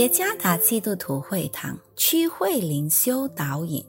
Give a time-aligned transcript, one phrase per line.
[0.00, 3.84] 耶加达基督徒会堂区会灵修导引，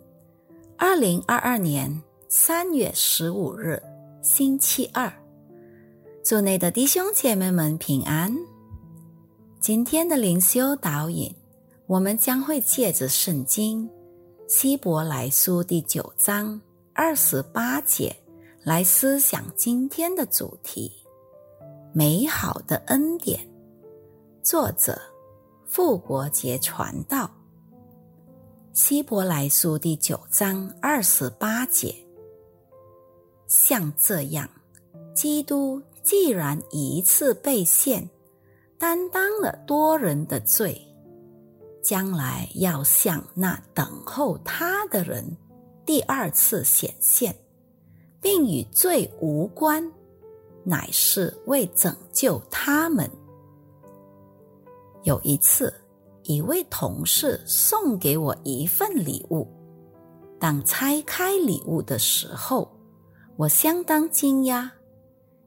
[0.77, 3.81] 二零二二年三月十五日，
[4.21, 5.09] 星期二，
[6.21, 8.35] 祝内的弟兄姐妹们平安。
[9.61, 11.33] 今天的灵修导引，
[11.87, 13.89] 我们将会借着圣经
[14.49, 16.59] 希伯来书第九章
[16.93, 18.13] 二十八节
[18.65, 20.91] 来思想今天的主题：
[21.93, 23.39] 美好的恩典。
[24.43, 25.01] 作者。
[25.73, 27.31] 复活节传道，
[28.73, 31.95] 希伯来书第九章二十八节。
[33.47, 34.49] 像这样，
[35.15, 38.09] 基督既然一次被献，
[38.77, 40.77] 担当了多人的罪，
[41.81, 45.25] 将来要向那等候他的人
[45.85, 47.33] 第二次显现，
[48.19, 49.89] 并与罪无关，
[50.65, 53.09] 乃是为拯救他们。
[55.03, 55.73] 有一次，
[56.23, 59.47] 一位同事送给我一份礼物。
[60.39, 62.71] 当拆开礼物的时候，
[63.37, 64.69] 我相当惊讶，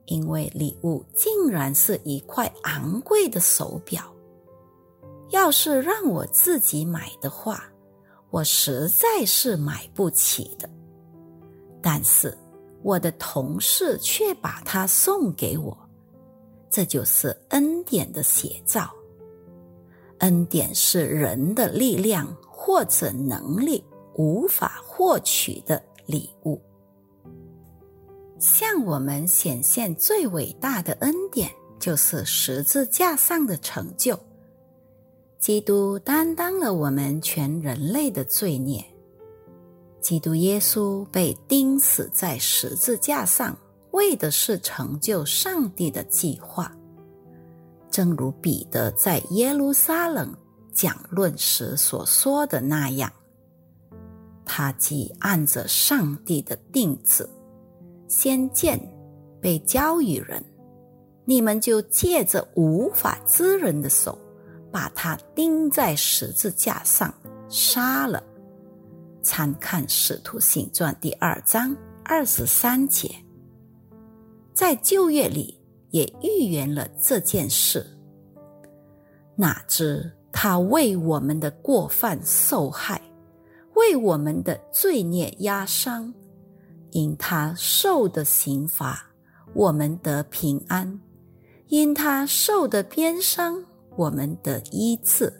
[0.06, 4.02] 因为礼物竟然是一块昂贵的手表。
[5.30, 7.64] 要是让我自己买的话，
[8.30, 10.68] 我实在是买不起的。
[11.80, 12.36] 但是
[12.82, 15.76] 我的同事却把它送给我，
[16.70, 18.92] 这就是恩典的写照。
[20.24, 26.58] 恩典是人的力量或者能力无法获取的礼物。
[28.38, 34.18] 向我们显现最伟大的恩典，就是十字架上的成就。
[35.38, 38.82] 基督担当了我们全人类的罪孽。
[40.00, 43.54] 基督耶稣被钉死在十字架上，
[43.90, 46.74] 为的是成就上帝的计划。
[47.94, 50.34] 正如彼得在耶路撒冷
[50.72, 53.12] 讲论时所说的那样，
[54.44, 57.24] 他既按着上帝的定旨，
[58.08, 58.80] 先见
[59.40, 60.44] 被交与人，
[61.24, 64.18] 你们就借着无法之人的手，
[64.72, 67.14] 把他钉在十字架上
[67.48, 68.20] 杀了。
[69.22, 73.14] 参看《使徒行传》第二章二十三节，
[74.52, 75.60] 在旧约里。
[75.94, 77.86] 也预言了这件事。
[79.36, 83.00] 哪知他为我们的过犯受害，
[83.76, 86.12] 为我们的罪孽压伤，
[86.90, 89.08] 因他受的刑罚，
[89.54, 90.98] 我们得平安；
[91.68, 95.32] 因他受的鞭伤，我们得医治。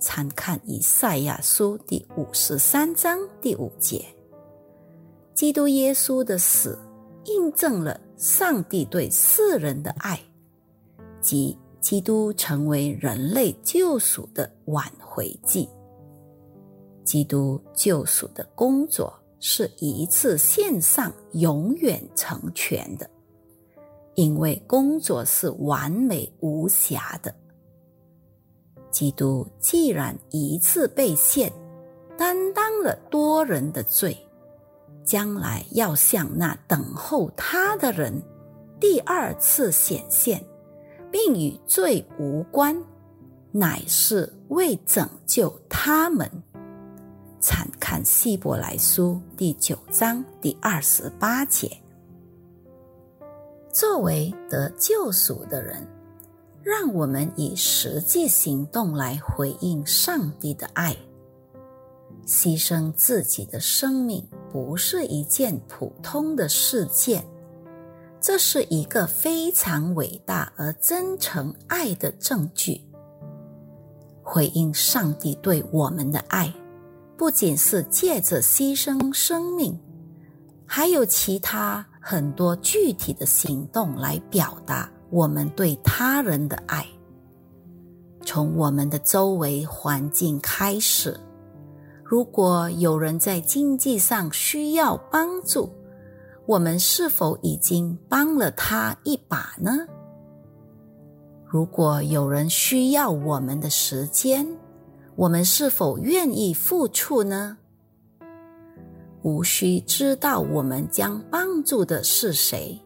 [0.00, 4.02] 参看以赛亚书第五十三章第五节。
[5.34, 6.78] 基督耶稣的死。
[7.24, 10.20] 印证了上帝对世人的爱，
[11.20, 15.68] 即基督成为人类救赎的挽回祭。
[17.04, 23.08] 基督救赎的工作是一次线上永远成全的，
[24.16, 27.32] 因为工作是完美无瑕的。
[28.90, 31.52] 基督既然一次被献，
[32.16, 34.16] 担当了多人的罪。
[35.08, 38.12] 将来要向那等候他的人
[38.78, 40.44] 第二次显现，
[41.10, 42.78] 并与罪无关，
[43.50, 46.30] 乃是为拯救他们。
[47.40, 51.74] 参看希伯来书第九章第二十八节。
[53.72, 55.88] 作为得救赎的人，
[56.62, 60.94] 让我们以实际行动来回应上帝的爱。
[62.28, 64.22] 牺牲自己的生命
[64.52, 67.24] 不是一件普通的事件，
[68.20, 72.82] 这是一个非常伟大而真诚爱的证据。
[74.22, 76.52] 回应上帝对我们的爱，
[77.16, 79.80] 不仅是借着牺牲生命，
[80.66, 86.86] 还有其他很多具体的行动来表达我们对他人的爱。
[88.22, 91.18] 从我们的周围环境开始。
[92.10, 95.70] 如果有人在经济上需要帮助，
[96.46, 99.86] 我们是否已经帮了他一把呢？
[101.44, 104.48] 如果有人需要我们的时间，
[105.16, 107.58] 我们是否愿意付出呢？
[109.20, 112.80] 无需知道我们将帮助的是谁，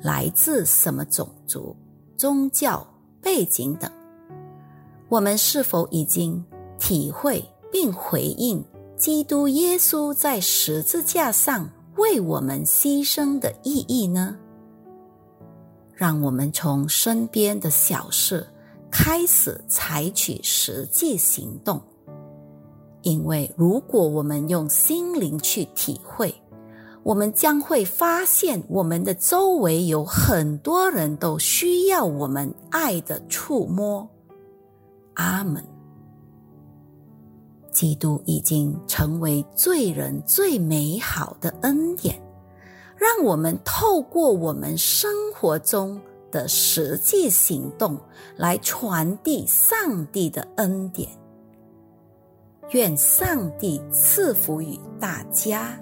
[0.00, 1.76] 来自什么种族、
[2.16, 2.86] 宗教
[3.20, 3.92] 背景等，
[5.10, 6.42] 我们是否已经
[6.78, 7.44] 体会？
[7.72, 8.62] 并回应
[8.96, 14.36] 基督耶稣在十字架上为我们牺牲的意义呢？
[15.94, 18.46] 让我们从身边的小事
[18.90, 21.80] 开始采取实际行动。
[23.02, 26.32] 因为如果我们用心灵去体会，
[27.02, 34.08] 我们将会发现，我们的周围有很多人都需要我们爱的触摸。
[35.14, 35.64] 阿门。
[37.72, 42.22] 基督已经成为罪人最美好的恩典，
[42.96, 47.98] 让我们透过我们生活中的实际行动
[48.36, 51.08] 来传递上帝的恩典。
[52.70, 55.81] 愿上帝赐福于大家。